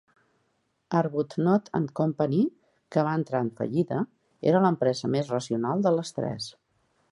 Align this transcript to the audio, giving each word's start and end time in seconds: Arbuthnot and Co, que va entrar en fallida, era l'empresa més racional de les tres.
Arbuthnot 1.01 1.69
and 1.79 1.91
Co, 1.99 2.07
que 2.95 3.03
va 3.09 3.13
entrar 3.19 3.43
en 3.47 3.53
fallida, 3.61 4.01
era 4.53 4.65
l'empresa 4.67 5.13
més 5.17 5.33
racional 5.37 5.89
de 5.89 5.95
les 6.01 6.19
tres. 6.21 6.53